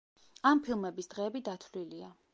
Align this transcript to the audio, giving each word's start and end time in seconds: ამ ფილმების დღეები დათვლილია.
ამ 0.51 0.61
ფილმების 0.69 1.11
დღეები 1.13 1.45
დათვლილია. 1.51 2.15